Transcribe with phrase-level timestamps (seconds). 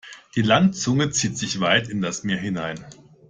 [0.35, 2.83] Die Landzunge zieht sich weit in das Meer hinein.